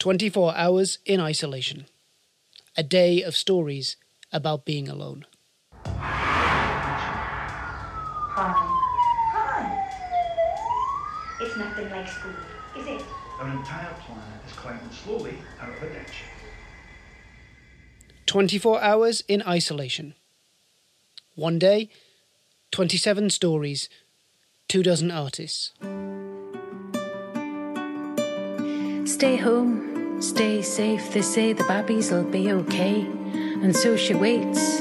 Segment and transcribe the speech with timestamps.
[0.00, 1.84] 24 hours in isolation.
[2.74, 3.96] A day of stories
[4.32, 5.26] about being alone.
[5.84, 6.14] Hi.
[9.34, 9.84] Hi.
[11.42, 12.32] It's nothing like school,
[12.78, 13.04] is it?
[13.40, 16.22] Our entire planet is climbing slowly out of a ditch.
[18.24, 20.14] 24 hours in isolation.
[21.34, 21.90] One day,
[22.70, 23.90] 27 stories,
[24.66, 25.72] two dozen artists.
[29.04, 29.89] Stay home,
[30.20, 31.12] stay safe.
[31.12, 33.00] They say the babbies will be okay.
[33.62, 34.80] And so she waits.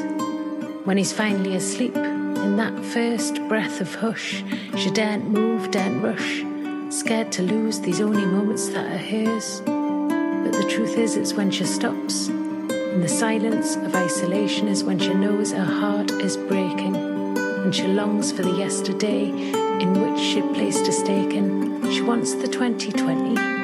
[0.85, 4.44] When he's finally asleep, in that first breath of hush,
[4.77, 6.44] she daren't move, daren't rush,
[6.89, 9.61] scared to lose these only moments that are hers.
[9.66, 12.30] But the truth is, it's when she stops.
[12.30, 17.88] In the silence of isolation is when she knows her heart is breaking, and she
[17.88, 21.91] longs for the yesterday in which she placed a stake in.
[21.91, 23.58] She wants the 2020, the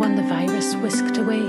[0.00, 1.42] one the virus whisked away.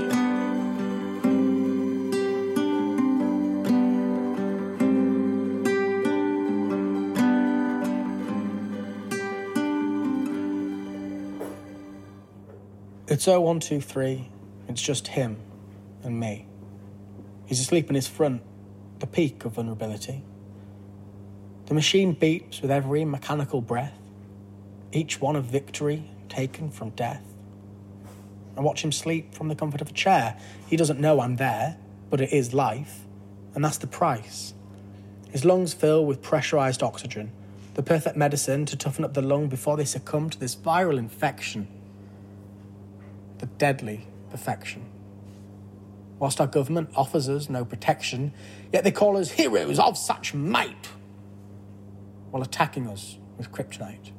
[13.08, 14.28] It's 0123.
[14.68, 15.38] It's just him
[16.02, 16.44] and me.
[17.46, 18.42] He's asleep in his front,
[18.98, 20.22] the peak of vulnerability.
[21.64, 23.96] The machine beeps with every mechanical breath,
[24.92, 27.31] each one a victory taken from death.
[28.56, 30.38] I watch him sleep from the comfort of a chair.
[30.66, 31.76] He doesn't know I'm there,
[32.10, 33.00] but it is life,
[33.54, 34.54] and that's the price.
[35.30, 37.32] His lungs fill with pressurized oxygen,
[37.74, 41.66] the perfect medicine to toughen up the lung before they succumb to this viral infection.
[43.38, 44.84] The deadly perfection.
[46.18, 48.32] Whilst our government offers us no protection,
[48.72, 50.90] yet they call us heroes of such might,
[52.30, 54.12] while attacking us with kryptonite.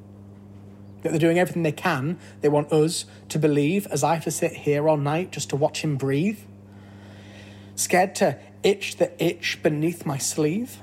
[1.04, 4.32] That they're doing everything they can, they want us to believe, as I have to
[4.32, 6.40] sit here all night just to watch him breathe.
[7.76, 10.78] Scared to itch the itch beneath my sleeve.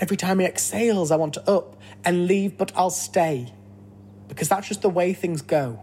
[0.00, 3.52] Every time he exhales, I want to up and leave, but I'll stay.
[4.28, 5.80] Because that's just the way things go.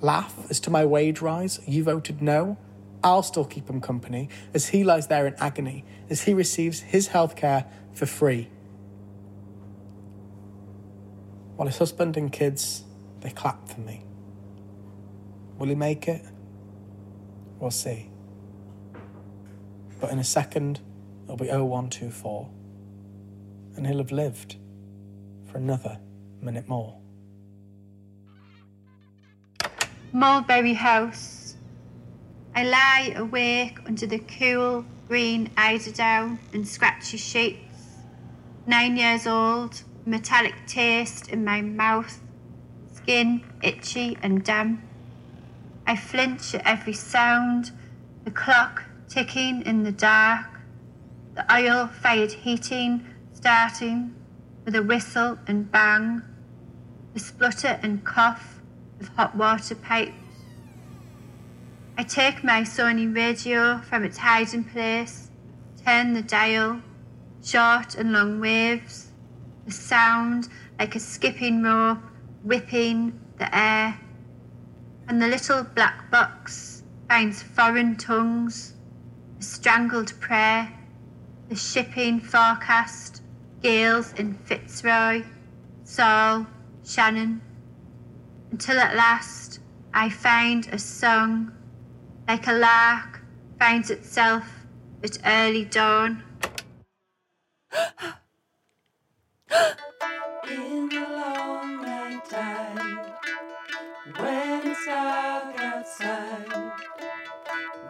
[0.00, 2.56] Laugh as to my wage rise, you voted no.
[3.02, 7.08] I'll still keep him company as he lies there in agony, as he receives his
[7.08, 8.48] health care for free.
[11.56, 12.84] While his husband and kids,
[13.20, 14.04] they clap for me.
[15.58, 16.24] Will he make it?
[17.58, 18.10] We'll see.
[20.00, 20.80] But in a second,
[21.24, 22.48] it'll be 0124,
[23.76, 24.56] and he'll have lived
[25.46, 25.98] for another
[26.40, 26.96] minute more.
[30.12, 31.54] Mulberry House.
[32.54, 37.58] I lie awake under the cool green eiderdown and scratchy sheets.
[38.66, 42.20] Nine years old, metallic taste in my mouth,
[43.10, 44.80] skin itchy and damp.
[45.84, 47.72] I flinch at every sound,
[48.22, 50.46] the clock ticking in the dark,
[51.34, 54.14] the oil fired heating starting
[54.64, 56.22] with a whistle and bang,
[57.12, 58.60] the splutter and cough
[59.00, 60.12] of hot water pipes.
[61.98, 65.32] I take my Sony radio from its hiding place,
[65.84, 66.80] turn the dial,
[67.42, 69.08] short and long waves,
[69.66, 71.98] the sound like a skipping rope
[72.42, 73.98] whipping the air,
[75.08, 78.74] and the little black box finds foreign tongues,
[79.38, 80.72] a strangled prayer,
[81.48, 83.22] the shipping forecast,
[83.62, 85.24] gales in Fitzroy,
[85.84, 86.46] Sole,
[86.84, 87.42] Shannon,
[88.52, 89.60] until at last
[89.92, 91.52] I find a song
[92.28, 93.22] like a lark
[93.58, 94.44] finds itself
[95.02, 96.22] at early dawn.
[100.48, 101.79] In the long
[106.02, 106.72] outside,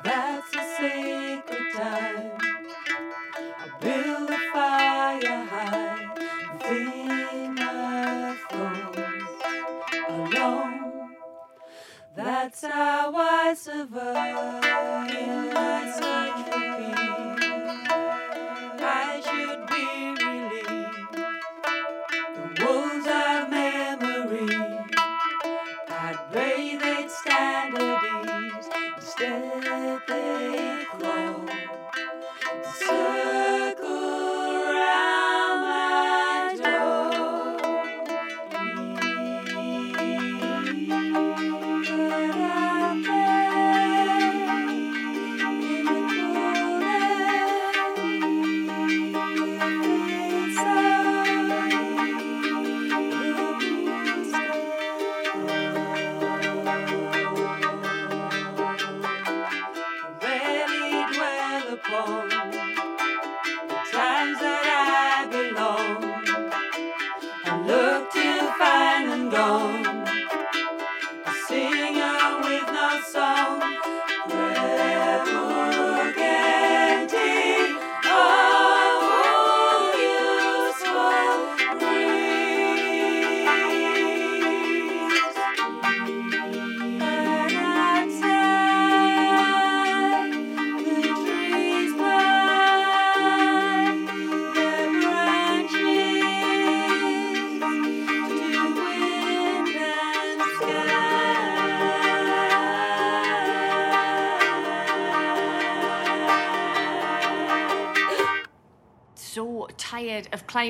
[0.04, 2.30] that's a sacred time.
[3.58, 6.14] I build a fire high
[6.54, 8.96] within my thrones
[10.08, 11.16] alone.
[12.16, 15.59] That's how I survive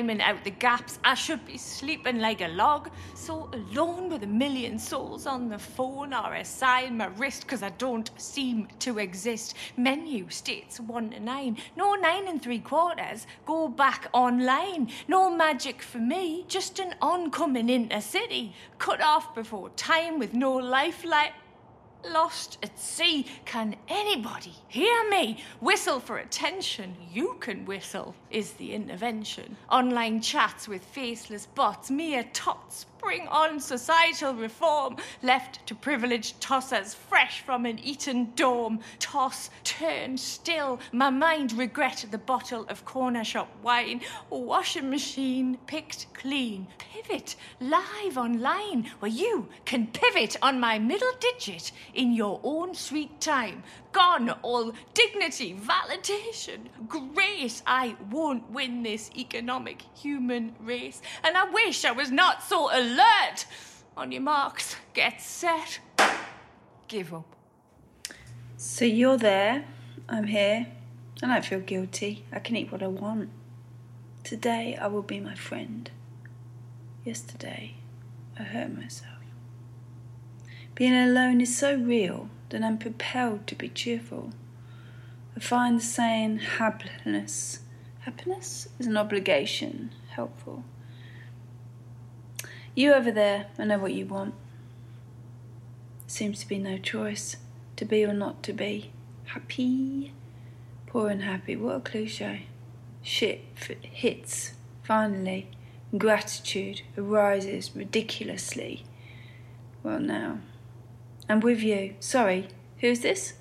[0.01, 0.97] climbing out the gaps.
[1.03, 2.89] I should be sleeping like a log.
[3.13, 7.61] So alone with a million souls on the phone or a sign my wrist because
[7.61, 9.53] I don't seem to exist.
[9.77, 11.57] Menu states one to nine.
[11.75, 13.27] No nine and three quarters.
[13.45, 14.89] Go back online.
[15.07, 16.45] No magic for me.
[16.47, 18.53] Just an oncoming intercity.
[18.79, 21.33] Cut off before time with no lifeline.
[22.09, 23.25] Lost at sea.
[23.45, 25.43] Can anybody hear me?
[25.59, 26.95] Whistle for attention.
[27.11, 29.57] You can whistle, is the intervention.
[29.69, 32.85] Online chats with faceless bots, mere tots.
[33.01, 34.97] Bring on societal reform.
[35.23, 38.79] Left to privileged tossers, fresh from an Eton dome.
[38.99, 40.79] Toss, turn still.
[40.91, 44.01] My mind regret the bottle of corner shop wine.
[44.29, 46.67] Washing machine picked clean.
[46.77, 53.19] Pivot live online where you can pivot on my middle digit in your own sweet
[53.19, 53.63] time.
[53.91, 57.63] Gone all dignity, validation, grace.
[57.65, 61.01] I won't win this economic human race.
[61.23, 63.45] And I wish I was not so alert.
[63.97, 65.79] On your marks, get set,
[66.87, 67.35] give up.
[68.57, 69.65] So you're there,
[70.07, 70.67] I'm here.
[71.23, 72.25] I don't feel guilty.
[72.31, 73.29] I can eat what I want.
[74.23, 75.89] Today I will be my friend.
[77.03, 77.75] Yesterday
[78.39, 79.11] I hurt myself.
[80.73, 84.31] Being alone is so real that I'm propelled to be cheerful.
[85.35, 87.59] I find the saying happiness
[87.99, 90.63] happiness is an obligation helpful.
[92.81, 94.33] You over there, I know what you want.
[96.07, 97.37] Seems to be no choice
[97.75, 98.89] to be or not to be.
[99.25, 100.13] Happy,
[100.87, 101.55] poor and happy.
[101.55, 102.47] What a cliche.
[103.03, 103.43] Shit
[103.83, 105.47] hits, finally.
[105.95, 108.83] Gratitude arises ridiculously.
[109.83, 110.39] Well, now.
[111.29, 111.93] I'm with you.
[111.99, 112.47] Sorry,
[112.79, 113.33] who's this?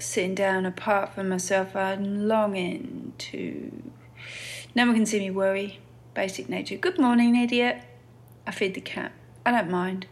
[0.00, 3.70] Sitting down apart from myself, I'm longing to.
[4.74, 5.78] No one can see me worry.
[6.14, 6.76] Basic nature.
[6.76, 7.82] Good morning, idiot.
[8.46, 9.10] I feed the cat.
[9.44, 10.06] I don't mind.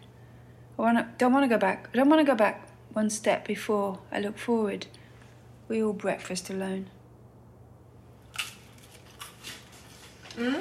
[0.77, 1.89] I wanna, don't want to go back.
[1.95, 4.89] I don't want to go back one step before I look forward.
[5.69, 6.91] We all breakfast alone.
[10.37, 10.55] Hmm?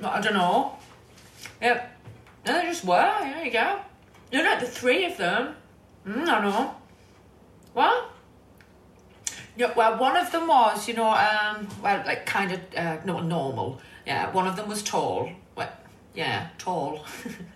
[0.00, 0.76] Well, I don't know.
[1.62, 1.98] Yep.
[2.46, 3.16] No, they just were.
[3.20, 3.78] There you go.
[4.32, 5.54] Not the three of them.
[6.04, 6.74] Mm, I know.
[7.72, 8.10] What?
[9.56, 13.20] Yeah, well, one of them was, you know, um, well, like kind of, uh, no,
[13.20, 13.80] normal.
[14.06, 15.30] Yeah, one of them was tall.
[15.56, 15.70] Well,
[16.14, 17.04] yeah, tall.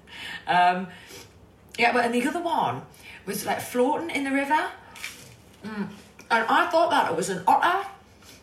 [0.46, 0.88] um,
[1.78, 2.82] yeah, but and the other one
[3.26, 4.68] was like floating in the river.
[5.64, 5.88] Mm.
[6.30, 7.88] And I thought that it was an otter,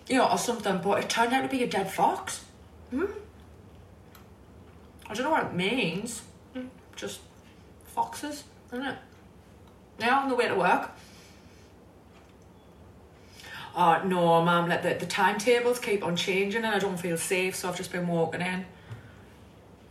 [0.08, 2.46] you know, or something, but it turned out to be a dead fox.
[2.90, 3.06] Hmm?
[5.08, 6.22] I don't know what it means.
[6.54, 7.20] Hmm, Just
[7.86, 8.98] foxes, isn't it?
[10.00, 10.92] Now on the way to work.
[13.76, 17.56] Oh no, mum, like the, the timetables keep on changing and I don't feel safe,
[17.56, 18.66] so I've just been walking in.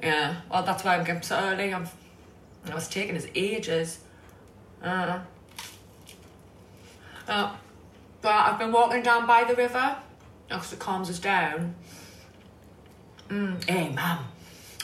[0.02, 1.72] Yeah, well that's why I'm getting so early.
[1.72, 1.88] I'm
[2.68, 4.00] I was taking his ages.
[4.82, 5.20] Uh,
[7.26, 7.54] uh,
[8.20, 9.96] but I've been walking down by the river
[10.49, 11.75] because it calms us down.
[13.28, 14.26] Mm, hey, mum,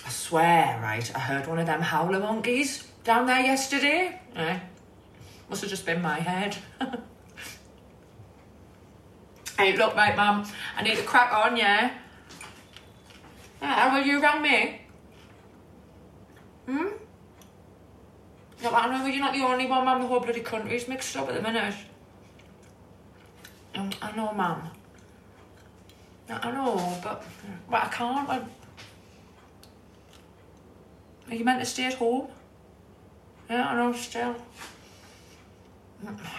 [0.05, 4.21] I swear, right, I heard one of them howler monkeys down there yesterday.
[4.37, 4.59] Eh?
[5.51, 6.57] Must have just been my head.
[9.59, 10.45] hey, look, right, mum,
[10.77, 11.93] I need to crack on, yeah?
[13.61, 14.81] Yeah, will you rang me?
[16.67, 16.89] Hmm?
[18.63, 20.01] But I know you're not the only one, mum.
[20.01, 21.75] The whole bloody country's mixed up at the minute.
[23.75, 24.71] Um, I know, mum.
[26.29, 27.23] I know, but
[27.71, 28.29] but I can't.
[28.29, 28.41] I...
[31.29, 32.29] Are you meant to stay at home?
[33.49, 34.35] Yeah, I know, still.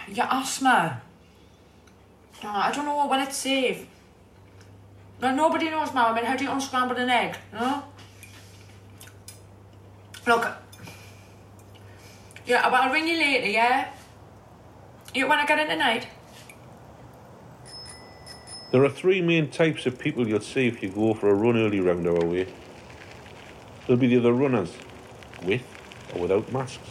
[0.08, 1.00] Your asthma.
[2.42, 3.86] I don't know when it's safe.
[5.20, 6.12] No, nobody knows, Mum.
[6.12, 7.36] I mean, how do you unscramble an egg?
[7.52, 7.82] No?
[10.26, 10.46] Look.
[12.46, 13.90] Yeah, but I'll ring you later, yeah?
[15.14, 16.06] Yeah, when I get in tonight.
[18.70, 21.56] There are three main types of people you'll see if you go for a run
[21.56, 22.46] early round our way.
[23.86, 24.76] There'll be the other runners,
[25.42, 25.62] with
[26.14, 26.90] or without masks,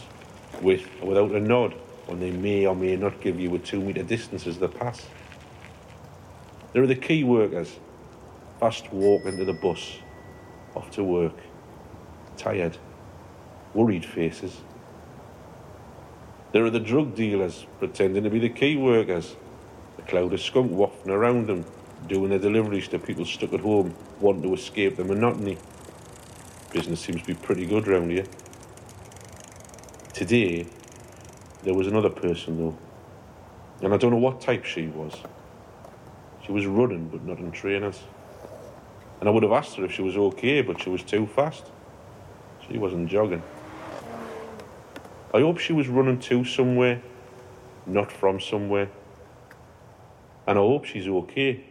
[0.60, 1.74] with or without a nod,
[2.06, 5.06] when they may or may not give you a two metre distance as they pass.
[6.78, 7.76] There are the key workers,
[8.60, 9.98] fast walk into the bus,
[10.76, 11.34] off to work,
[12.36, 12.78] tired,
[13.74, 14.58] worried faces.
[16.52, 19.34] There are the drug dealers pretending to be the key workers,
[19.98, 21.64] a cloud of skunk wafting around them,
[22.06, 25.58] doing their deliveries to people stuck at home, wanting to escape the monotony.
[26.72, 28.26] Business seems to be pretty good round here.
[30.12, 30.64] Today,
[31.64, 32.78] there was another person though,
[33.82, 35.20] and I don't know what type she was.
[36.48, 38.00] She was running, but not in trainers.
[39.20, 41.66] And I would have asked her if she was okay, but she was too fast.
[42.66, 43.42] She wasn't jogging.
[45.34, 47.02] I hope she was running to somewhere,
[47.84, 48.88] not from somewhere.
[50.46, 51.66] And I hope she's okay.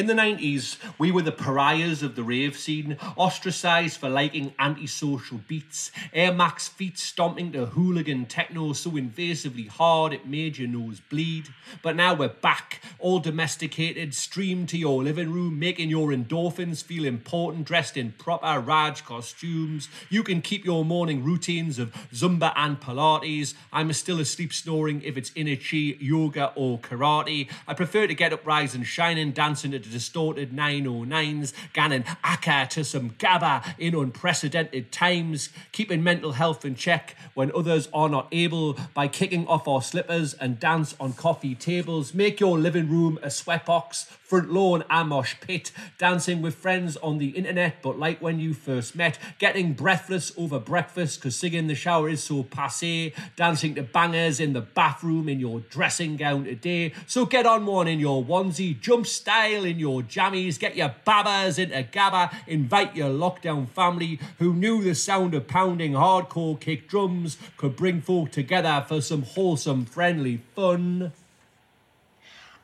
[0.00, 5.42] In the 90s, we were the pariahs of the rave scene, ostracised for liking antisocial
[5.46, 11.00] beats, Air Max feet stomping to hooligan techno so invasively hard it made your nose
[11.10, 11.48] bleed.
[11.82, 17.04] But now we're back, all domesticated, streamed to your living room, making your endorphins feel
[17.04, 19.90] important, dressed in proper Raj costumes.
[20.08, 23.52] You can keep your morning routines of Zumba and Pilates.
[23.70, 27.50] I'm still asleep snoring if it's inner chi, yoga, or karate.
[27.68, 32.66] I prefer to get up, rise, and shining, dancing to the distorted 909s, ganning akka
[32.70, 38.28] to some gabba in unprecedented times, keeping mental health in check when others are not
[38.32, 42.14] able by kicking off our slippers and dance on coffee tables.
[42.14, 47.18] Make your living room a sweatbox, front lawn a mosh pit, dancing with friends on
[47.18, 51.66] the internet, but like when you first met, getting breathless over breakfast because singing in
[51.66, 56.44] the shower is so passe, dancing to bangers in the bathroom in your dressing gown
[56.44, 56.92] today.
[57.08, 61.58] So get on one in your onesie, jump style in your jammies, get your babbas
[61.58, 67.36] into gabba, invite your lockdown family who knew the sound of pounding hardcore kick drums
[67.56, 71.10] could bring folk together for some wholesome, friendly fun.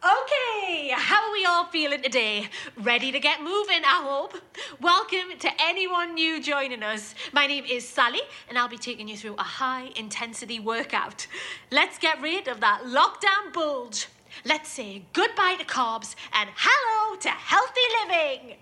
[0.04, 2.48] Okay, how are we all feeling today?
[2.76, 4.34] Ready to get moving, I hope.
[4.78, 7.14] Welcome to anyone new joining us.
[7.32, 11.26] My name is Sally, and I'll be taking you through a high intensity workout.
[11.70, 14.08] Let's get rid of that lockdown bulge.
[14.44, 18.56] Let's say goodbye to carbs and hello to healthy living.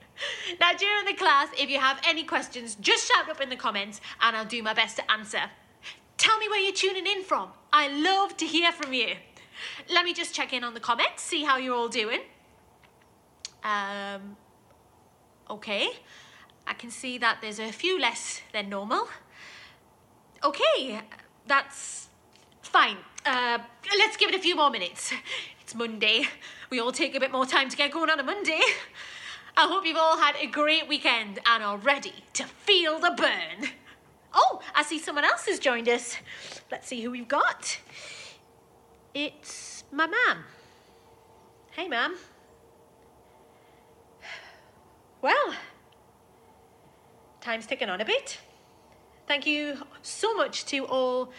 [0.60, 4.00] Now, during the class, if you have any questions, just shout up in the comments
[4.20, 5.50] and I'll do my best to answer.
[6.16, 7.48] Tell me where you're tuning in from.
[7.72, 9.14] I love to hear from you.
[9.92, 12.20] Let me just check in on the comments, see how you're all doing.
[13.62, 14.36] Um,
[15.50, 15.88] okay,
[16.66, 19.08] I can see that there's a few less than normal.
[20.42, 21.00] Okay,
[21.46, 22.08] that's
[22.62, 22.96] fine.
[23.24, 23.58] Uh,
[23.98, 25.12] let's give it a few more minutes.
[25.62, 26.28] It's Monday.
[26.68, 28.60] We all take a bit more time to get going on a Monday.
[29.56, 33.70] I hope you've all had a great weekend and are ready to feel the burn.
[34.34, 36.16] Oh, I see someone else has joined us.
[36.70, 37.78] Let's see who we've got.
[39.14, 40.44] It's my mum.
[41.70, 42.16] Hey, mum.
[45.22, 45.54] Well,
[47.40, 48.40] time's ticking on a bit.
[49.28, 51.32] Thank you so much to all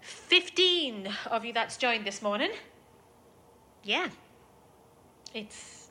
[0.00, 2.52] 15 of you that's joined this morning.
[3.82, 4.08] Yeah.
[5.34, 5.88] It's.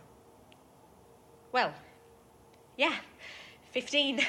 [1.51, 1.73] Well,
[2.77, 2.95] yeah,
[3.71, 4.21] 15.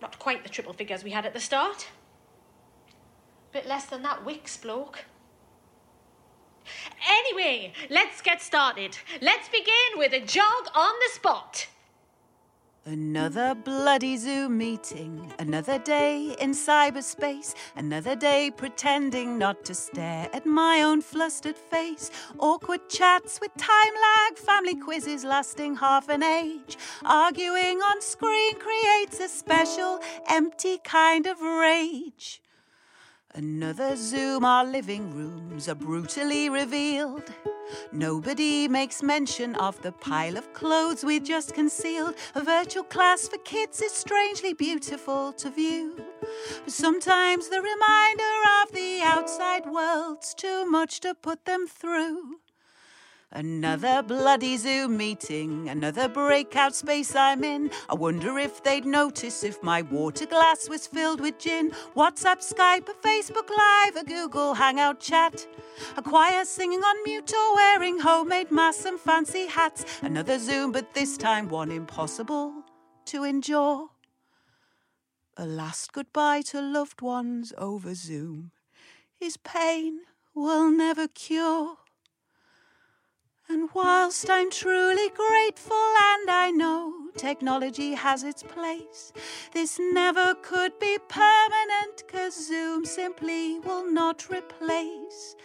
[0.00, 1.88] Not quite the triple figures we had at the start.
[3.52, 5.04] Bit less than that Wicks bloke.
[7.08, 8.96] Anyway, let's get started.
[9.20, 11.68] Let's begin with a jog on the spot.
[12.86, 20.44] Another bloody Zoom meeting, another day in cyberspace, another day pretending not to stare at
[20.44, 22.10] my own flustered face.
[22.38, 26.76] Awkward chats with time lag, family quizzes lasting half an age.
[27.06, 32.42] Arguing on screen creates a special, empty kind of rage.
[33.36, 37.32] Another Zoom, our living rooms are brutally revealed.
[37.90, 42.14] Nobody makes mention of the pile of clothes we just concealed.
[42.36, 45.96] A virtual class for kids is strangely beautiful to view.
[46.62, 52.38] But sometimes the reminder of the outside world's too much to put them through.
[53.36, 57.68] Another bloody Zoom meeting, another breakout space I'm in.
[57.88, 61.72] I wonder if they'd notice if my water glass was filled with gin.
[61.96, 65.48] WhatsApp, Skype, a Facebook Live, a Google Hangout chat.
[65.96, 69.84] A choir singing on mute or wearing homemade masks and fancy hats.
[70.00, 72.62] Another Zoom, but this time one impossible
[73.06, 73.88] to endure.
[75.36, 78.52] A last goodbye to loved ones over Zoom
[79.20, 80.02] is pain
[80.36, 81.78] will never cure.
[83.48, 89.12] And whilst I'm truly grateful and I know technology has its place,
[89.52, 95.36] this never could be permanent cause Zoom simply will not replace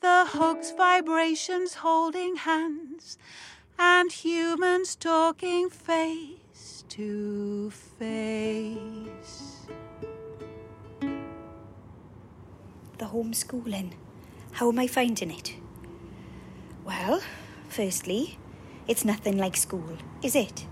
[0.00, 3.18] the hugs, vibrations, holding hands,
[3.78, 9.66] and humans talking face to face.
[12.98, 13.92] The homeschooling.
[14.52, 15.56] How am I finding it?
[16.84, 17.22] Well,
[17.68, 18.38] firstly,
[18.86, 20.66] it's nothing like school, is it?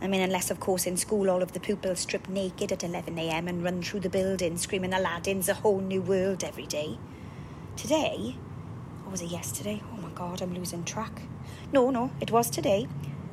[0.00, 3.48] I mean, unless, of course, in school all of the pupils strip naked at 11am
[3.48, 6.98] and run through the building screaming Aladdin's a whole new world every day.
[7.76, 8.34] Today,
[9.04, 9.80] or was it yesterday?
[9.92, 11.22] Oh my god, I'm losing track.
[11.72, 12.88] No, no, it was today.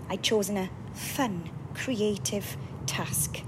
[0.10, 2.56] I'd chosen a fun, creative
[2.86, 3.42] task.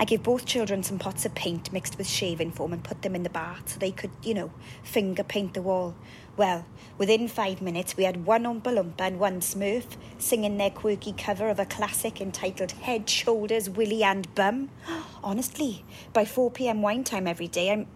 [0.00, 3.14] I gave both children some pots of paint mixed with shaving foam and put them
[3.14, 4.50] in the bath so they could, you know,
[4.82, 5.94] finger paint the wall.
[6.38, 6.64] Well,
[6.96, 9.84] within five minutes, we had one Oompa Loompa and one Smurf
[10.16, 14.70] singing their quirky cover of a classic entitled Head, Shoulders, Willy and Bum.
[15.22, 17.86] Honestly, by 4 pm wine time every day, I'm.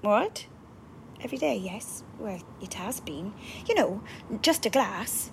[0.00, 0.46] What?
[1.22, 2.02] Every day, yes.
[2.18, 3.32] Well, it has been.
[3.68, 4.02] You know,
[4.42, 5.30] just a glass.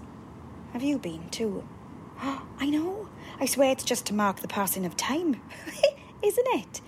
[0.73, 1.67] Have you been too?
[2.21, 3.09] I know.
[3.39, 5.41] I swear it's just to mark the passing of time.
[6.23, 6.81] Isn't it?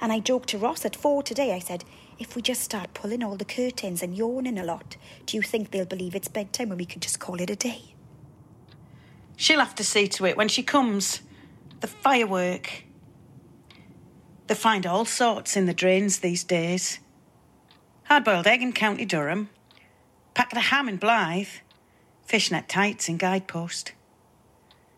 [0.00, 1.52] And I joked to Ross at four today.
[1.52, 1.84] I said,
[2.18, 4.96] if we just start pulling all the curtains and yawning a lot,
[5.26, 7.94] do you think they'll believe it's bedtime and we can just call it a day?
[9.36, 11.20] She'll have to see to it when she comes.
[11.80, 12.84] The firework.
[14.48, 16.98] They find all sorts in the drains these days.
[18.04, 19.50] Hard boiled egg in County Durham,
[20.32, 21.60] packet of ham in Blyth,
[22.24, 23.92] fishnet tights in Guide Post.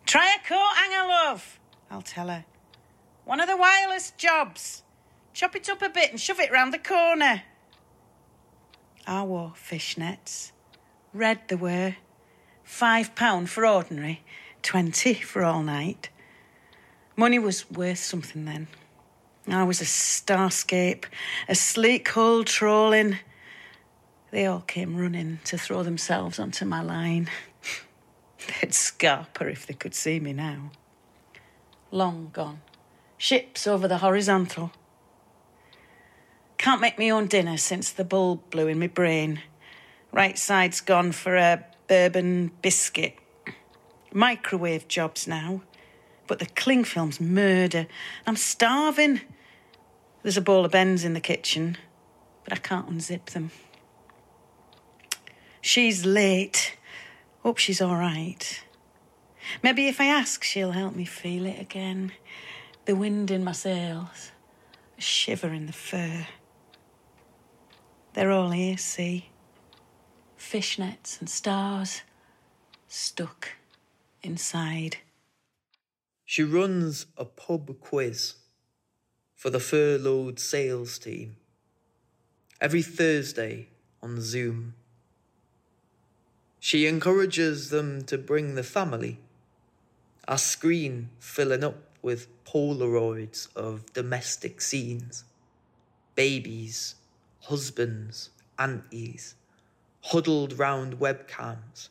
[0.06, 1.58] Try a coat hanger, love,
[1.90, 2.44] I'll tell her.
[3.30, 4.82] One of the wireless jobs.
[5.34, 7.44] Chop it up a bit and shove it round the corner.
[9.06, 10.50] I wore fishnets.
[11.14, 11.94] Red they were.
[12.64, 14.24] Five pound for ordinary,
[14.62, 16.08] twenty for all night.
[17.14, 18.66] Money was worth something then.
[19.46, 21.04] I was a starscape,
[21.48, 23.20] a sleek hull trawling.
[24.32, 27.30] They all came running to throw themselves onto my line.
[28.60, 30.72] They'd scarper if they could see me now.
[31.92, 32.62] Long gone.
[33.22, 34.72] Ships over the horizontal.
[36.56, 39.42] Can't make me own dinner since the bulb blew in my brain.
[40.10, 43.18] Right side's gone for a bourbon biscuit.
[44.10, 45.60] Microwave jobs now.
[46.28, 47.86] But the cling film's murder.
[48.26, 49.20] I'm starving.
[50.22, 51.76] There's a bowl of bends in the kitchen,
[52.44, 53.50] but I can't unzip them.
[55.60, 56.78] She's late.
[57.42, 58.64] Hope she's all right.
[59.62, 62.12] Maybe if I ask, she'll help me feel it again.
[62.86, 64.32] The wind in my sails,
[64.96, 66.26] a shiver in the fur.
[68.14, 69.30] They're all here, see?
[70.38, 72.02] Fishnets and stars
[72.88, 73.50] stuck
[74.22, 74.96] inside.
[76.24, 78.34] She runs a pub quiz
[79.36, 81.36] for the furloughed sales team
[82.60, 83.68] every Thursday
[84.02, 84.74] on Zoom.
[86.58, 89.18] She encourages them to bring the family,
[90.26, 95.24] a screen filling up with Polaroids of domestic scenes,
[96.14, 96.94] babies,
[97.42, 99.34] husbands, aunties,
[100.02, 101.88] huddled round webcams,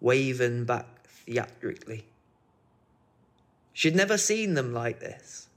[0.00, 2.06] waving back theatrically.
[3.72, 5.48] She'd never seen them like this,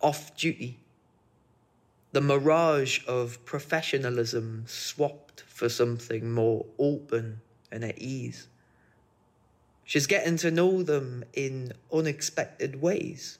[0.00, 0.78] off duty.
[2.12, 8.48] The mirage of professionalism swapped for something more open and at ease.
[9.84, 13.38] She's getting to know them in unexpected ways.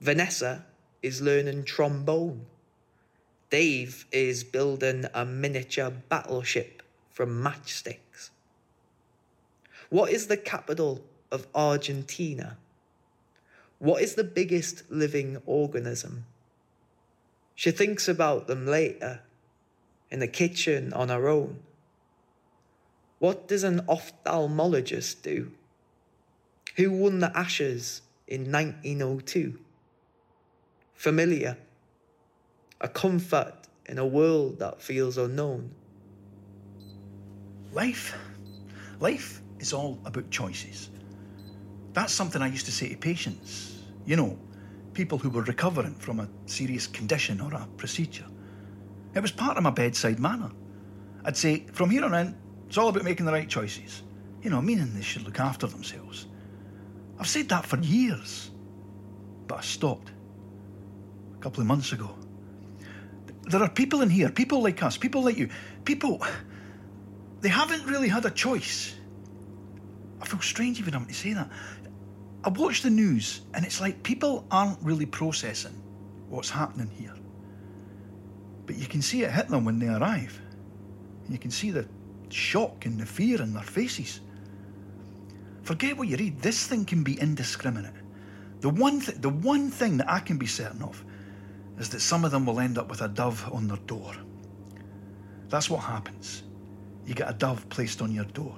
[0.00, 0.64] Vanessa
[1.02, 2.46] is learning trombone.
[3.50, 8.30] Dave is building a miniature battleship from matchsticks.
[9.90, 12.56] What is the capital of Argentina?
[13.78, 16.26] What is the biggest living organism?
[17.54, 19.20] She thinks about them later,
[20.10, 21.60] in the kitchen on her own.
[23.18, 25.52] What does an ophthalmologist do?
[26.76, 29.58] Who won the Ashes in 1902?
[30.94, 31.56] Familiar.
[32.80, 33.54] A comfort
[33.86, 35.70] in a world that feels unknown.
[37.74, 38.16] life,
[39.00, 40.90] life is all about choices.
[41.92, 43.82] That's something I used to say to patients.
[44.06, 44.38] You know,
[44.94, 48.26] people who were recovering from a serious condition or a procedure.
[49.14, 50.50] It was part of my bedside manner.
[51.24, 52.36] I'd say, from here on in,
[52.68, 54.02] it's all about making the right choices.
[54.42, 56.26] You know, meaning they should look after themselves.
[57.18, 58.50] I've said that for years,
[59.46, 60.10] but I stopped
[61.34, 62.14] a couple of months ago.
[63.42, 65.48] There are people in here, people like us, people like you,
[65.84, 66.22] people.
[67.40, 68.94] They haven't really had a choice.
[70.20, 71.50] I feel strange even having to say that.
[72.42, 75.80] I watch the news and it's like people aren't really processing
[76.28, 77.14] what's happening here.
[78.66, 80.40] But you can see it hit them when they arrive.
[81.24, 81.86] And you can see the
[82.34, 84.20] shock and the fear in their faces.
[85.62, 86.40] Forget what you read.
[86.40, 87.94] This thing can be indiscriminate.
[88.60, 91.04] The one, th- the one thing that I can be certain of
[91.78, 94.12] is that some of them will end up with a dove on their door.
[95.48, 96.42] That's what happens.
[97.06, 98.56] You get a dove placed on your door.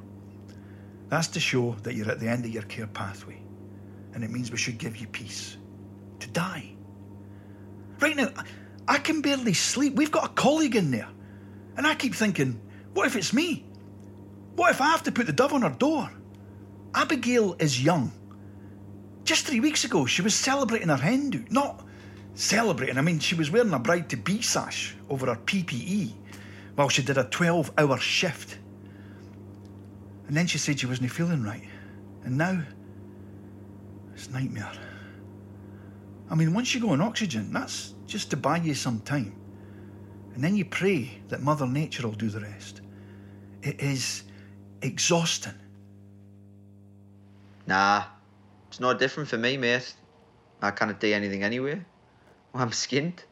[1.09, 3.41] That's to show that you're at the end of your care pathway,
[4.15, 5.57] and it means we should give you peace.
[6.21, 6.73] To die.
[8.01, 8.31] Right now,
[8.89, 9.95] I can barely sleep.
[9.95, 11.09] We've got a colleague in there,
[11.77, 12.61] and I keep thinking,
[12.97, 13.63] what if it's me?
[14.55, 16.11] What if I have to put the dove on her door?
[16.95, 18.11] Abigail is young.
[19.23, 21.45] Just three weeks ago, she was celebrating her hen do.
[21.51, 21.85] Not
[22.35, 26.13] celebrating, I mean, she was wearing a bride to be sash over her PPE
[26.75, 28.59] while she did a 12 hour shift.
[30.27, 31.69] And then she said she wasn't feeling right.
[32.25, 32.63] And now,
[34.15, 34.73] it's nightmare.
[36.31, 39.35] I mean, once you go on oxygen, that's just to buy you some time.
[40.35, 42.81] And then you pray that Mother Nature will do the rest.
[43.67, 44.23] It is
[44.81, 45.59] exhausting.
[47.67, 48.05] Nah,
[48.69, 49.93] it's no different for me, mate.
[50.63, 51.83] I can't do anything anyway.
[52.55, 53.25] I'm skint.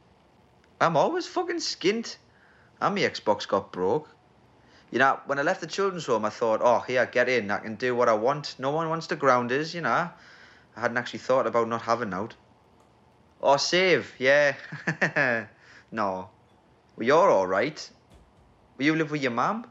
[0.80, 2.16] I'm always fucking skint.
[2.80, 4.08] And my Xbox got broke.
[4.90, 7.48] You know, when I left the children's home, I thought, oh, here, get in.
[7.52, 8.56] I can do what I want.
[8.58, 10.10] No one wants to ground us, you know.
[10.76, 12.34] I hadn't actually thought about not having out.
[13.40, 14.56] Oh, save, yeah.
[15.92, 16.28] no.
[16.96, 17.88] Well, you're all right.
[18.78, 19.70] Will you live with your mum?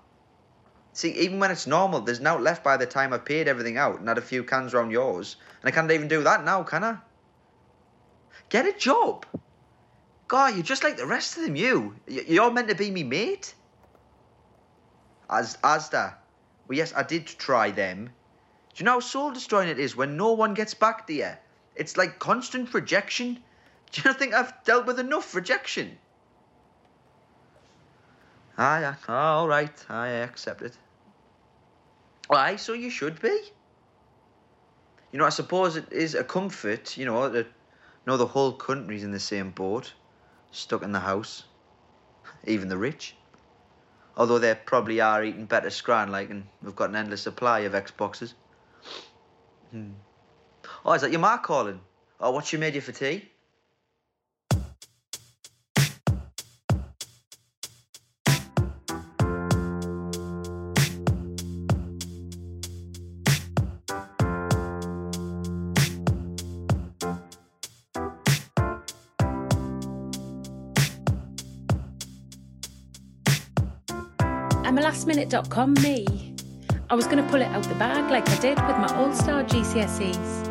[0.93, 3.99] See, even when it's normal, there's now left by the time I've paid everything out
[3.99, 5.35] and had a few cans round yours.
[5.61, 6.97] And I can't even do that now, can I?
[8.49, 9.25] Get a job.
[10.27, 11.95] God, you're just like the rest of them, you.
[12.07, 13.55] You're meant to be me mate.
[15.27, 16.13] As Asda.
[16.67, 18.05] Well, yes, I did try them.
[18.05, 18.11] Do
[18.77, 21.31] you know how soul destroying it is when no one gets back to you?
[21.75, 23.43] It's like constant rejection.
[23.91, 25.97] Do you not think I've dealt with enough rejection?
[28.57, 29.85] Ah, all right.
[29.89, 30.77] I accept it.
[32.33, 33.39] Aye, so you should be.
[35.11, 37.47] You know, I suppose it is a comfort, you know, that
[38.05, 39.93] know the whole country's in the same boat,
[40.51, 41.43] stuck in the house.
[42.45, 43.15] Even the rich.
[44.15, 47.73] Although they probably are eating better scran, like, and we've got an endless supply of
[47.73, 48.33] Xboxes.
[49.71, 49.91] Hmm.
[50.85, 51.79] Oh, is that your ma calling?
[52.19, 53.29] Oh, what she made you for tea?
[75.03, 76.05] lastminute.com me.
[76.89, 79.13] I was going to pull it out the bag like I did with my All
[79.13, 80.47] Star GCSEs.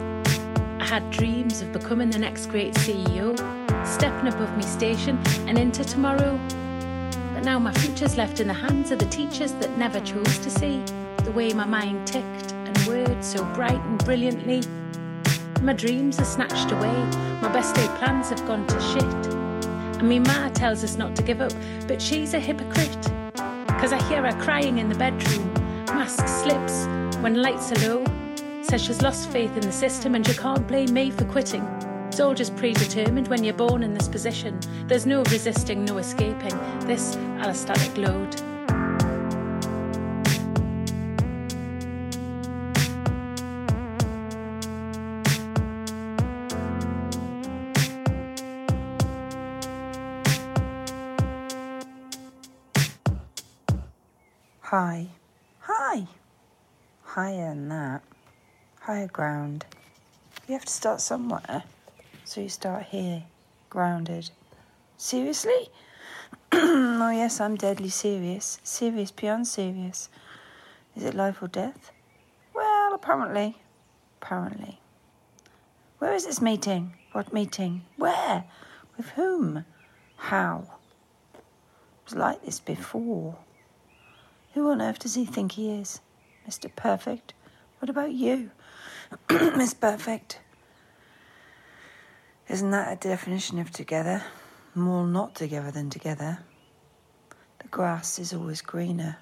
[0.80, 3.34] I had dreams of becoming the next great CEO,
[3.86, 6.38] stepping above me station and into tomorrow.
[7.32, 10.50] But now my future's left in the hands of the teachers that never chose to
[10.50, 10.82] see
[11.24, 14.62] the way my mind ticked and words so bright and brilliantly.
[15.62, 16.92] My dreams are snatched away,
[17.40, 19.26] my best laid plans have gone to shit.
[19.98, 21.52] And me ma tells us not to give up,
[21.86, 23.21] but she's a hypocrite.
[23.82, 25.52] Cause I hear her crying in the bedroom,
[25.86, 26.86] mask slips
[27.20, 28.04] when lights are low.
[28.62, 31.64] Says she's lost faith in the system and you can't blame me for quitting.
[32.06, 34.60] It's all just predetermined when you're born in this position.
[34.86, 38.51] There's no resisting, no escaping this allostatic load.
[54.72, 55.08] High.
[55.58, 56.06] High.
[57.02, 58.02] Higher than that.
[58.80, 59.66] Higher ground.
[60.48, 61.64] You have to start somewhere.
[62.24, 63.24] So you start here,
[63.68, 64.30] grounded.
[64.96, 65.68] Seriously?
[66.52, 68.61] oh, yes, I'm deadly serious.
[68.64, 70.08] Serious beyond serious.
[70.96, 71.90] Is it life or death?
[72.54, 73.58] Well, apparently.
[74.22, 74.80] Apparently.
[75.98, 76.94] Where is this meeting?
[77.12, 77.82] What meeting?
[77.98, 78.44] Where?
[78.96, 79.66] With whom?
[80.16, 80.64] How?
[81.35, 81.42] It
[82.06, 83.37] was like this before.
[84.54, 86.00] Who on earth does he think he is?
[86.48, 86.74] Mr.
[86.74, 87.32] Perfect?
[87.78, 88.50] What about you?
[89.30, 90.40] Miss Perfect?
[92.48, 94.22] Isn't that a definition of together?
[94.74, 96.38] More not together than together.
[97.60, 99.18] The grass is always greener.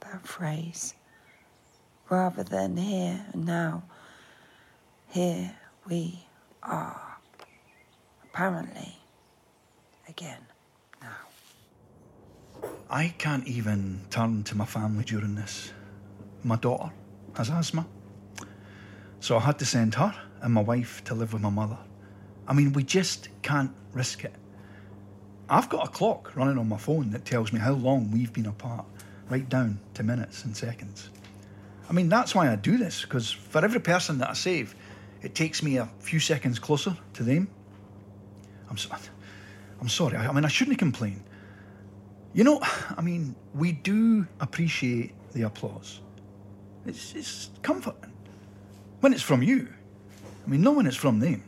[0.00, 0.94] That phrase.
[2.10, 3.84] Rather than here and now.
[5.08, 5.54] Here
[5.88, 6.26] we
[6.62, 7.18] are.
[8.24, 8.96] Apparently.
[10.08, 10.46] Again.
[12.94, 15.72] I can't even turn to my family during this.
[16.44, 16.92] My daughter
[17.36, 17.88] has asthma.
[19.18, 21.76] So I had to send her and my wife to live with my mother.
[22.46, 24.32] I mean, we just can't risk it.
[25.50, 28.46] I've got a clock running on my phone that tells me how long we've been
[28.46, 28.86] apart,
[29.28, 31.10] right down to minutes and seconds.
[31.90, 34.72] I mean, that's why I do this, because for every person that I save,
[35.20, 37.48] it takes me a few seconds closer to them.
[38.70, 38.94] I'm, so,
[39.80, 41.24] I'm sorry, I, I mean, I shouldn't complain.
[42.34, 42.60] You know,
[42.96, 46.00] I mean, we do appreciate the applause.
[46.84, 48.12] It's, it's comforting.
[49.00, 49.68] When it's from you.
[50.44, 51.44] I mean, not when it's from them.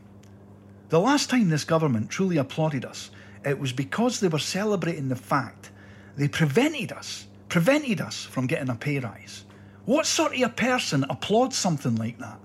[0.88, 3.10] The last time this government truly applauded us,
[3.44, 5.70] it was because they were celebrating the fact
[6.16, 9.44] they prevented us, prevented us from getting a pay rise.
[9.84, 12.38] What sort of a person applauds something like that?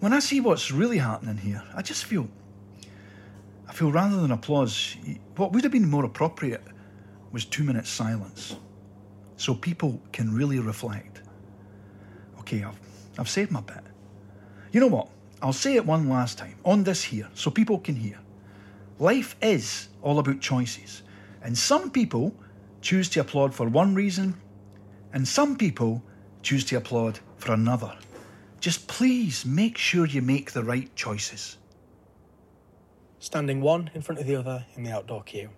[0.00, 2.28] When I see what's really happening here, I just feel,
[3.68, 4.96] I feel rather than applause,
[5.36, 6.62] what would have been more appropriate
[7.32, 8.56] was two minutes silence,
[9.36, 11.22] so people can really reflect.
[12.40, 12.78] Okay, I've,
[13.18, 13.82] I've said my bit.
[14.72, 15.08] You know what?
[15.40, 18.18] I'll say it one last time on this here so people can hear.
[18.98, 21.02] Life is all about choices,
[21.42, 22.34] and some people
[22.80, 24.34] choose to applaud for one reason,
[25.12, 26.02] and some people
[26.42, 27.96] choose to applaud for another.
[28.60, 31.56] Just please make sure you make the right choices.
[33.18, 35.50] Standing one in front of the other in the outdoor queue.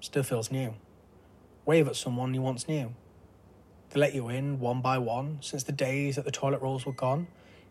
[0.00, 0.74] Still feels new.
[1.68, 2.94] Wave at someone you once knew.
[3.90, 6.94] They let you in one by one since the days that the toilet rolls were
[6.94, 7.26] gone.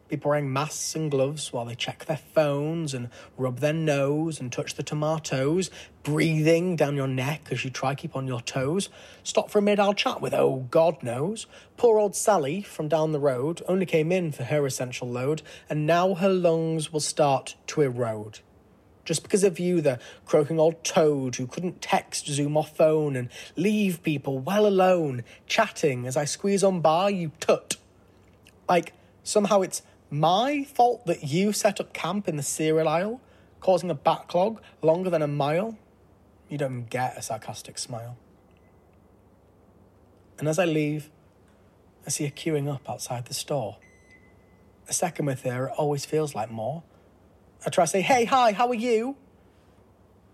[0.07, 4.51] People wearing masks and gloves while they check their phones and rub their nose and
[4.51, 5.71] touch the tomatoes,
[6.03, 8.89] breathing down your neck as you try keep on your toes.
[9.23, 11.47] Stop for a mid-hour chat with oh God knows.
[11.75, 15.87] Poor old Sally from down the road only came in for her essential load, and
[15.87, 18.41] now her lungs will start to erode.
[19.07, 23.29] Just because of you, the croaking old toad who couldn't text, zoom or phone, and
[23.55, 27.77] leave people well alone, chatting as I squeeze on by, you tut.
[28.67, 28.91] Like,
[29.23, 33.21] somehow it's my fault that you set up camp in the cereal aisle,
[33.61, 35.77] causing a backlog longer than a mile?
[36.49, 38.17] You don't get a sarcastic smile.
[40.37, 41.09] And as I leave,
[42.05, 43.77] I see her queuing up outside the store.
[44.89, 46.83] A second with her always feels like more.
[47.65, 49.15] I try to say, hey, hi, how are you?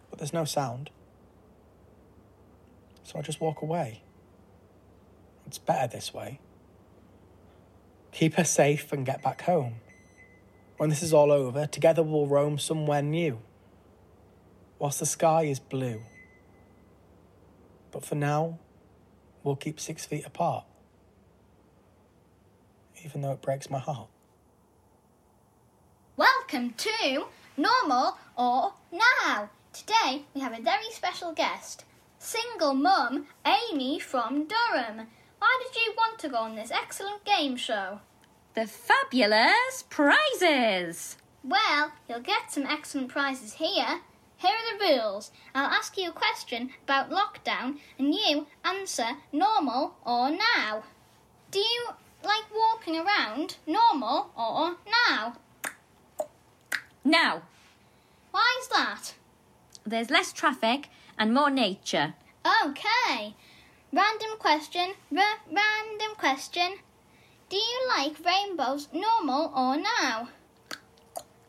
[0.09, 0.89] But there's no sound.
[3.03, 4.03] So I just walk away.
[5.45, 6.39] It's better this way.
[8.12, 9.75] Keep her safe and get back home.
[10.77, 13.39] When this is all over, together we'll roam somewhere new,
[14.79, 16.01] whilst the sky is blue.
[17.91, 18.59] But for now,
[19.43, 20.65] we'll keep six feet apart,
[23.03, 24.09] even though it breaks my heart.
[26.15, 27.26] Welcome to
[27.58, 29.49] Normal or Now.
[29.73, 31.86] Today we have a very special guest,
[32.19, 35.08] single mum Amy from Durham.
[35.39, 37.99] Why did you want to go on this excellent game show?
[38.54, 41.17] The fabulous prizes!
[41.43, 44.02] Well, you'll get some excellent prizes here.
[44.38, 45.32] Here are the rules.
[45.56, 50.84] I'll ask you a question about lockdown and you answer normal or now.
[51.49, 51.88] Do you
[52.23, 54.76] like walking around normal or
[55.10, 55.38] now?
[57.03, 57.43] Now,
[58.31, 59.13] Why is that?
[59.85, 62.13] there's less traffic and more nature.
[62.65, 63.35] Okay.
[63.91, 66.77] Random question, r- random question.
[67.49, 70.29] Do you like rainbows normal or now?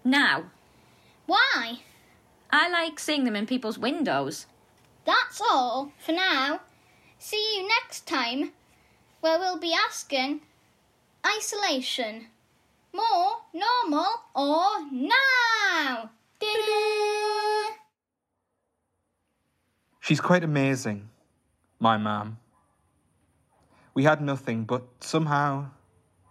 [0.04, 0.44] Now,
[1.26, 1.78] Why?
[2.50, 4.46] I like seeing them in people's windows.
[5.04, 6.60] That's all for now.
[7.18, 8.52] See you next time
[9.20, 10.40] where we'll be asking
[11.26, 12.26] isolation.
[12.94, 16.10] More normal or now?
[20.00, 21.08] She's quite amazing,
[21.80, 22.38] my mam.
[23.94, 25.70] We had nothing, but somehow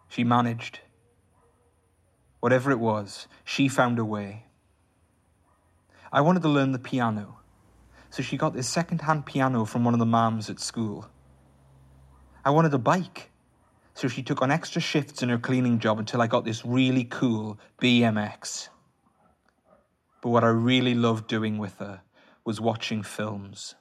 [0.07, 0.79] she managed.
[2.39, 4.45] Whatever it was, she found a way.
[6.13, 7.39] I wanted to learn the piano,
[8.09, 11.09] so she got this second hand piano from one of the mams at school.
[12.45, 13.31] I wanted a bike,
[13.93, 17.03] so she took on extra shifts in her cleaning job until I got this really
[17.03, 18.69] cool BMX.
[20.21, 22.01] But what I really loved doing with her
[22.45, 23.75] was watching films.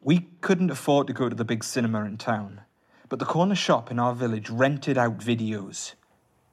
[0.00, 2.62] We couldn't afford to go to the big cinema in town,
[3.08, 5.94] but the corner shop in our village rented out videos.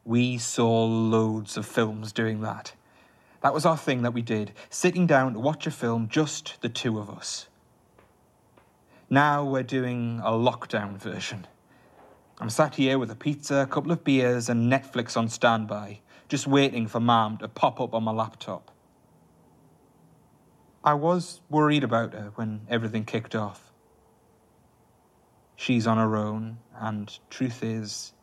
[0.03, 2.73] We saw loads of films doing that.
[3.41, 6.69] That was our thing that we did, sitting down to watch a film, just the
[6.69, 7.47] two of us.
[9.09, 11.47] Now we're doing a lockdown version.
[12.39, 16.45] I'm sat here with a pizza, a couple of beers, and Netflix on standby, just
[16.45, 18.69] waiting for Mum to pop up on my laptop.
[20.83, 23.71] I was worried about her when everything kicked off.
[25.55, 28.13] She's on her own, and truth is,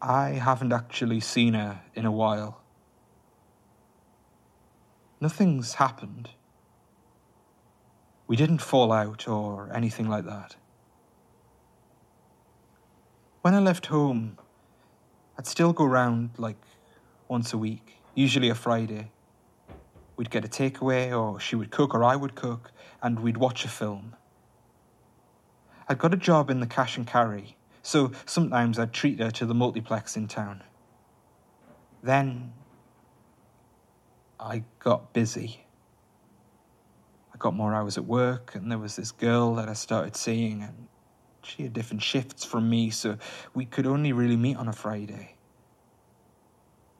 [0.00, 2.60] I haven't actually seen her in a while.
[5.20, 6.30] Nothing's happened.
[8.26, 10.56] We didn't fall out or anything like that.
[13.42, 14.38] When I left home,
[15.36, 16.62] I'd still go round like
[17.26, 19.10] once a week, usually a Friday.
[20.16, 22.70] We'd get a takeaway, or she would cook, or I would cook,
[23.02, 24.14] and we'd watch a film.
[25.88, 29.44] I'd got a job in the cash and carry, so sometimes I'd treat her to
[29.44, 30.62] the multiplex in town.
[32.00, 32.52] Then
[34.38, 35.66] I got busy.
[37.34, 40.62] I got more hours at work, and there was this girl that I started seeing,
[40.62, 40.86] and
[41.44, 43.16] she had different shifts from me, so
[43.54, 45.34] we could only really meet on a Friday.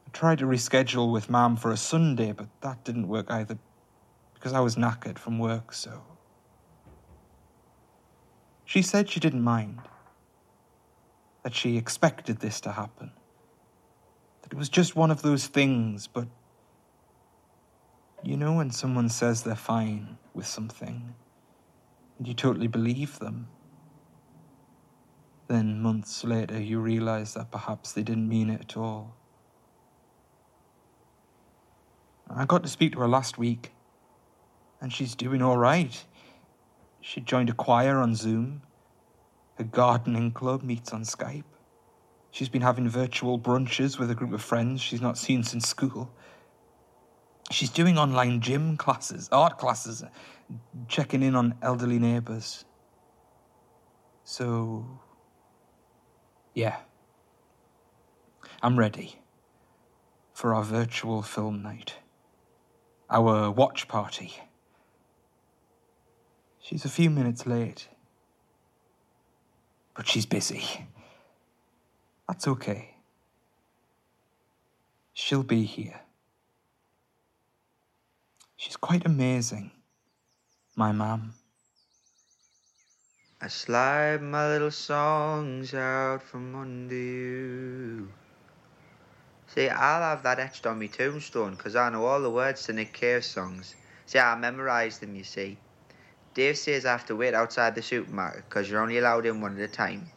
[0.07, 3.59] I tried to reschedule with Mam for a Sunday, but that didn't work either
[4.35, 6.03] because I was knackered from work, so.
[8.65, 9.81] She said she didn't mind,
[11.43, 13.13] that she expected this to happen,
[14.43, 16.27] that it was just one of those things, but
[18.25, 21.15] you know when someone says they're fine with something
[22.19, 23.49] and you totally believe them?
[25.49, 29.17] Then months later you realize that perhaps they didn't mean it at all.
[32.35, 33.73] I got to speak to her last week,
[34.81, 36.05] and she's doing all right.
[37.01, 38.63] She joined a choir on Zoom.
[39.59, 41.45] Her gardening club meets on Skype.
[42.31, 46.11] She's been having virtual brunches with a group of friends she's not seen since school.
[47.51, 50.03] She's doing online gym classes, art classes,
[50.89, 52.65] checking in on elderly neighbours.
[54.25, 54.87] So,
[56.55, 56.77] yeah.
[58.63, 59.17] I'm ready
[60.33, 61.95] for our virtual film night,
[63.11, 64.35] our watch party.
[66.61, 67.89] She's a few minutes late,
[69.97, 70.87] but she's busy.
[72.29, 72.95] That's okay.
[75.13, 76.01] She'll be here.
[78.57, 79.73] She's quite amazing,
[80.77, 81.35] my mum.
[83.45, 88.09] I slide my little songs out from under you.
[89.49, 92.73] See, I'll have that etched on me tombstone because I know all the words to
[92.73, 93.75] Nick Cave songs.
[94.07, 95.59] See, I memorised them, you see.
[96.35, 99.59] Dave says I have to wait outside the supermarket because you're only allowed in one
[99.59, 100.09] at a time.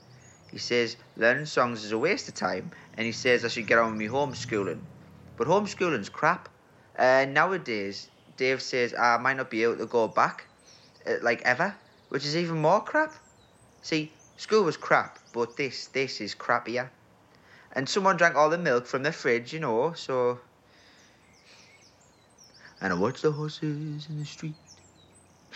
[0.51, 3.79] He says learning songs is a waste of time and he says I should get
[3.79, 4.81] on with me homeschooling.
[5.35, 6.47] But homeschooling's crap.
[6.95, 8.07] Uh, nowadays,
[8.37, 10.45] Dave says I might not be able to go back,
[11.07, 11.73] uh, like ever,
[12.09, 13.13] which is even more crap.
[13.81, 16.89] See, school was crap, but this, this is crappier.
[17.71, 20.39] And someone drank all the milk from the fridge, you know, so.
[22.81, 24.55] And I watched the horses in the street.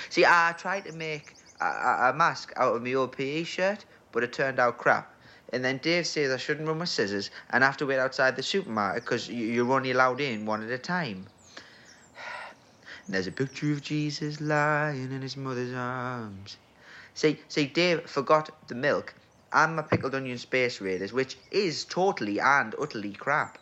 [0.10, 3.86] See, I tried to make a, a, a mask out of my old PE shirt,
[4.12, 5.14] but it turned out crap.
[5.52, 8.44] And then Dave says I shouldn't run with scissors and have to wait outside the
[8.44, 11.28] supermarket because you're only allowed in one at a time.
[13.10, 16.58] And there's a picture of Jesus lying in his mother's arms.
[17.16, 19.16] See, see, Dave forgot the milk
[19.52, 23.58] and my pickled onion space raiders, which is totally and utterly crap.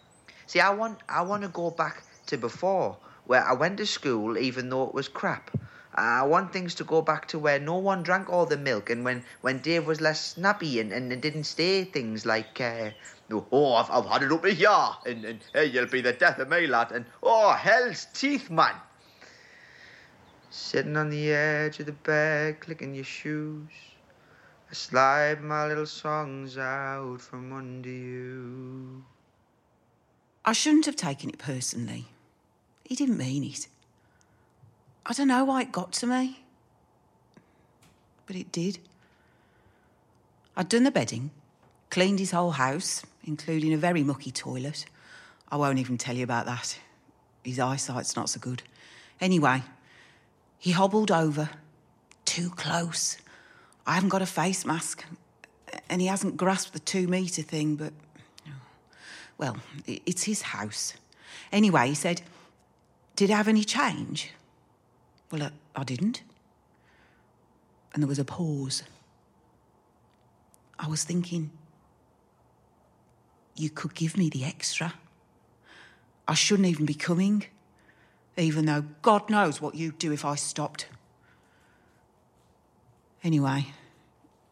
[0.48, 4.38] See, I want, I want to go back to before, where I went to school
[4.38, 5.50] even though it was crap.
[5.96, 9.06] I want things to go back to where no one drank all the milk and
[9.06, 12.90] when, when Dave was less snappy and, and didn't say things like, uh,
[13.32, 16.50] oh, I've, I've had it up here, and, and hey, you'll be the death of
[16.50, 18.76] me, lad, and oh, hell's teeth, man.
[20.50, 23.70] Sitting on the edge of the bed, clicking your shoes.
[24.70, 29.04] I slide my little songs out from under you.
[30.46, 32.06] I shouldn't have taken it personally.
[32.84, 33.68] He didn't mean it.
[35.06, 36.44] I don't know why it got to me,
[38.26, 38.80] but it did.
[40.56, 41.32] I'd done the bedding,
[41.90, 44.86] cleaned his whole house, including a very mucky toilet.
[45.50, 46.80] I won't even tell you about that.
[47.44, 48.64] His eyesight's not so good.
[49.22, 49.64] Anyway,
[50.60, 51.50] he hobbled over,
[52.26, 53.18] too close.
[53.86, 55.06] I haven't got a face mask,
[55.90, 57.94] and he hasn't grasped the two metre thing, but.
[59.38, 60.96] Well, it's his house.
[61.52, 62.24] Anyway, he said,
[63.16, 64.32] Did I have any change?
[65.32, 66.24] Well, I, I didn't.
[67.94, 68.84] And there was a pause.
[70.80, 71.52] I was thinking,
[73.56, 74.94] you could give me the extra.
[76.28, 77.46] I shouldn't even be coming,
[78.38, 80.88] even though God knows what you'd do if I stopped.
[83.24, 83.68] Anyway,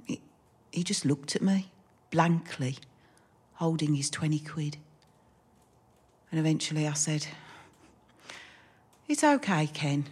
[0.05, 0.19] he,
[0.71, 1.71] he just looked at me
[2.09, 2.77] blankly,
[3.53, 4.77] holding his 20 quid.
[6.31, 7.27] And eventually I said,
[9.07, 10.05] It's okay, Ken.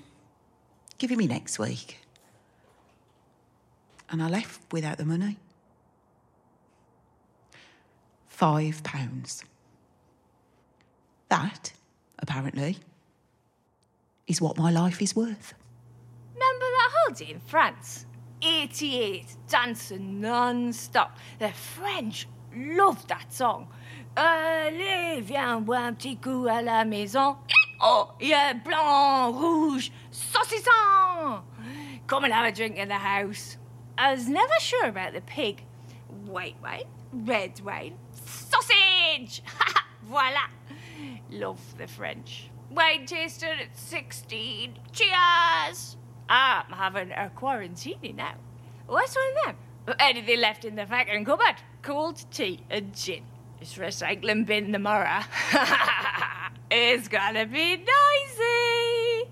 [0.98, 2.00] Give it me next week.
[4.10, 5.38] And I left without the money.
[8.28, 9.44] Five pounds.
[11.30, 11.74] That,
[12.20, 12.78] apparently,
[14.34, 15.54] is what my life is worth.
[16.34, 18.08] Remember that holiday in France?
[18.42, 21.18] 88, dancing non-stop.
[21.38, 23.68] The French loved that song.
[24.18, 27.38] Allez, viens boire un petit coup à la maison.
[27.80, 31.44] Oh, yeah, blanc, rouge, saucisson.
[32.08, 33.58] Come and have a drink in the house.
[33.98, 35.64] I was never sure about the pig.
[36.26, 39.44] White wine, red wine, sausage.
[40.04, 40.48] Voila.
[41.30, 42.50] Love the French.
[42.74, 44.80] Wine taster at 16.
[44.92, 45.98] Cheers.
[46.28, 48.34] I'm having a quarantine now.
[48.88, 49.96] What's on them?
[50.00, 51.62] Anything left in the fucking cupboard?
[51.84, 53.26] Cold tea and gin.
[53.62, 55.22] It's recycling bin tomorrow.
[56.72, 59.30] it's gonna be noisy.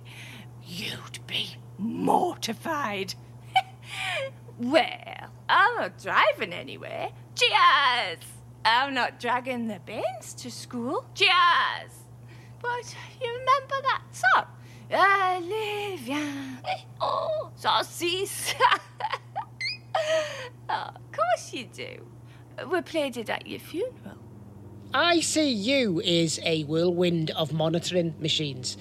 [0.63, 3.15] You'd be mortified.
[4.59, 7.09] well, I'm not driving anywhere.
[7.33, 8.19] Cheers!
[8.63, 11.05] I'm not dragging the bins to school.
[11.15, 12.00] Cheers!
[12.61, 14.45] But you remember that song?
[14.91, 16.01] Allez.
[16.99, 17.51] Oh,
[20.69, 22.05] oh, of course you do.
[22.69, 24.17] We played it at your funeral.
[24.93, 28.77] ICU is a whirlwind of monitoring machines,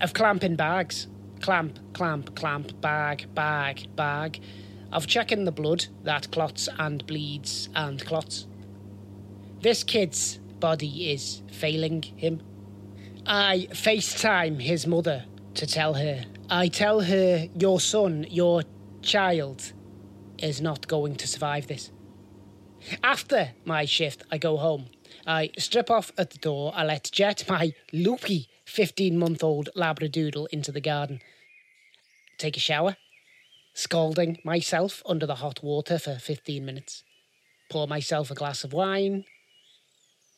[0.00, 1.08] of clamping bags.
[1.40, 4.40] Clamp, clamp, clamp, bag, bag, bag.
[4.92, 8.46] Of checking the blood that clots and bleeds and clots.
[9.60, 12.40] This kid's body is failing him.
[13.26, 16.24] I FaceTime his mother to tell her.
[16.50, 18.64] I tell her, your son, your
[19.00, 19.72] child,
[20.36, 21.90] is not going to survive this.
[23.02, 24.90] After my shift, I go home.
[25.26, 26.72] I strip off at the door.
[26.76, 31.20] I let Jet, my loopy 15 month old Labradoodle, into the garden.
[32.36, 32.98] Take a shower,
[33.72, 37.04] scalding myself under the hot water for 15 minutes.
[37.70, 39.24] Pour myself a glass of wine,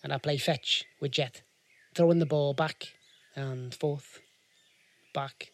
[0.04, 1.42] and I play fetch with Jet,
[1.96, 2.92] throwing the ball back
[3.34, 4.20] and forth,
[5.14, 5.52] back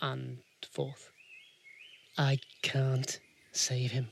[0.00, 0.38] and
[0.72, 1.12] forth.
[2.16, 3.20] I can't
[3.52, 4.08] save him.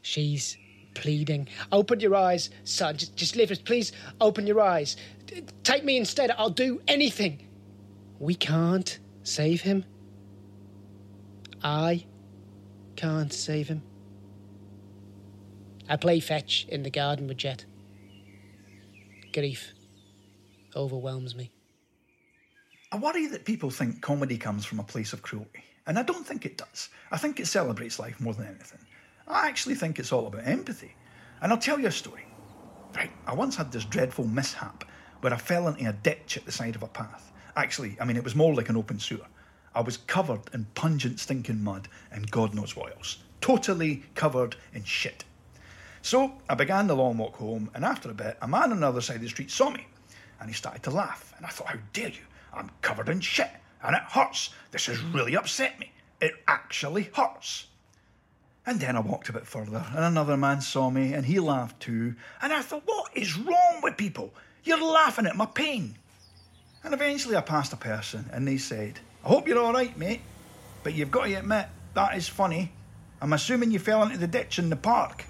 [0.00, 0.56] She's
[0.94, 1.46] pleading.
[1.70, 2.96] Open your eyes, son.
[2.96, 3.58] Just, just leave us.
[3.58, 4.96] Please open your eyes.
[5.62, 6.30] Take me instead.
[6.38, 7.46] I'll do anything.
[8.18, 9.84] We can't save him.
[11.62, 12.06] I
[12.96, 13.82] can't save him.
[15.86, 17.66] I play fetch in the garden with Jet.
[19.34, 19.74] Grief
[20.76, 21.50] overwhelms me.
[22.92, 26.26] I worry that people think comedy comes from a place of cruelty, and I don't
[26.26, 26.88] think it does.
[27.12, 28.80] I think it celebrates life more than anything.
[29.28, 30.94] I actually think it's all about empathy.
[31.40, 32.26] And I'll tell you a story.
[32.94, 34.84] Right, I once had this dreadful mishap
[35.20, 37.32] where I fell into a ditch at the side of a path.
[37.56, 39.26] Actually, I mean, it was more like an open sewer.
[39.74, 43.18] I was covered in pungent, stinking mud and God knows what else.
[43.40, 45.24] Totally covered in shit.
[46.02, 48.88] So I began the long walk home, and after a bit, a man on the
[48.88, 49.86] other side of the street saw me
[50.40, 51.32] and he started to laugh.
[51.36, 52.22] And I thought, how dare you?
[52.52, 53.50] I'm covered in shit
[53.82, 54.50] and it hurts.
[54.70, 55.92] This has really upset me.
[56.20, 57.66] It actually hurts.
[58.66, 61.80] And then I walked a bit further, and another man saw me, and he laughed
[61.80, 62.14] too.
[62.42, 64.34] And I thought, what is wrong with people?
[64.64, 65.96] You're laughing at my pain.
[66.84, 70.20] And eventually I passed a person, and they said, I hope you're all right, mate,
[70.82, 72.70] but you've got to admit, that is funny.
[73.22, 75.24] I'm assuming you fell into the ditch in the park.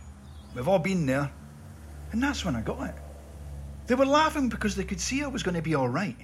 [0.54, 1.30] We've all been there.
[2.12, 2.94] And that's when I got it.
[3.90, 6.16] They were laughing because they could see I was going to be all right.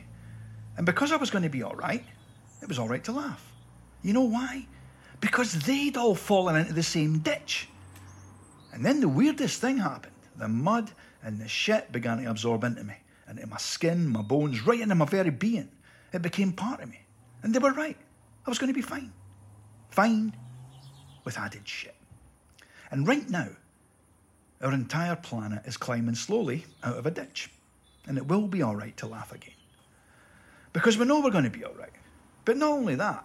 [0.77, 2.05] And because I was going to be all right,
[2.63, 3.45] it was all right to laugh.
[4.05, 4.69] You know why?
[5.21, 7.69] Because they'd all fallen into the same ditch.
[8.73, 10.15] And then the weirdest thing happened.
[10.37, 10.93] The mud
[11.25, 12.95] and the shit began to absorb into me,
[13.29, 15.69] into my skin, my bones, right into my very being.
[16.13, 17.01] It became part of me.
[17.43, 17.97] And they were right.
[18.47, 19.13] I was going to be fine.
[19.91, 20.37] Fine
[21.25, 21.97] with added shit.
[22.93, 23.49] And right now,
[24.63, 27.51] our entire planet is climbing slowly out of a ditch.
[28.07, 29.55] And it will be all right to laugh again.
[30.73, 31.91] Because we know we're going to be all right.
[32.45, 33.25] But not only that,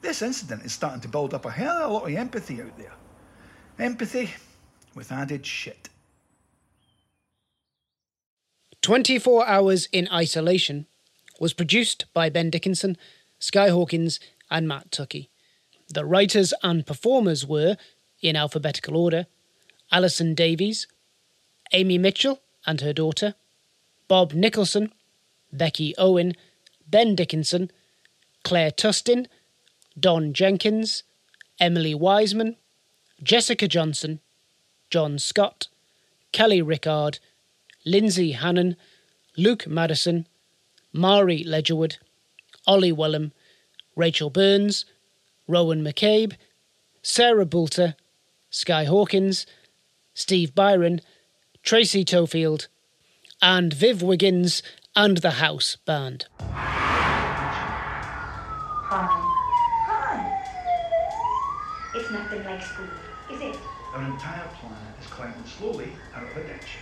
[0.00, 2.76] this incident is starting to build up a hell of a lot of empathy out
[2.78, 2.94] there.
[3.78, 4.30] Empathy
[4.94, 5.88] with added shit.
[8.82, 10.86] 24 Hours in Isolation
[11.38, 12.96] was produced by Ben Dickinson,
[13.38, 14.18] Sky Hawkins,
[14.50, 15.28] and Matt Tuckey.
[15.88, 17.76] The writers and performers were,
[18.22, 19.26] in alphabetical order,
[19.92, 20.86] Alison Davies,
[21.72, 23.34] Amy Mitchell and her daughter,
[24.08, 24.92] Bob Nicholson,
[25.52, 26.34] Becky Owen,
[26.88, 27.70] Ben Dickinson,
[28.42, 29.26] Claire Tustin,
[29.98, 31.02] Don Jenkins,
[31.60, 32.56] Emily Wiseman,
[33.22, 34.20] Jessica Johnson,
[34.90, 35.68] John Scott,
[36.32, 37.18] Kelly Rickard,
[37.84, 38.76] Lindsay Hannon,
[39.36, 40.26] Luke Madison,
[40.92, 41.98] Mari Ledgerwood,
[42.66, 43.32] Ollie Wellham,
[43.96, 44.84] Rachel Burns,
[45.46, 46.34] Rowan McCabe,
[47.02, 47.94] Sarah Boulter,
[48.50, 49.46] Sky Hawkins,
[50.14, 51.00] Steve Byron,
[51.62, 52.68] Tracy Tofield,
[53.40, 54.62] and Viv Wiggins
[54.96, 56.26] and the House Band.
[58.90, 59.06] Hi.
[59.86, 60.42] Hi.
[61.94, 62.86] It's nothing like school,
[63.32, 63.56] is it?
[63.94, 66.78] Our entire planet is climbing slowly out of a ditch.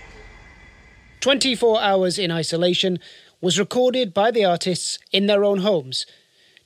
[1.21, 2.99] 24 Hours in Isolation
[3.41, 6.07] was recorded by the artists in their own homes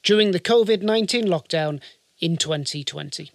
[0.03, 1.81] during the COVID 19 lockdown
[2.21, 3.33] in 2020.